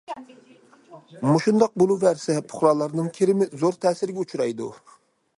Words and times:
مۇشۇنداق 1.25 1.75
بولۇۋەرسە 1.81 2.37
پۇقرالارنىڭ 2.53 3.11
كىرىمى 3.19 3.47
زور 3.65 3.77
تەسىرگە 3.85 4.23
ئۇچرايدۇ. 4.23 4.71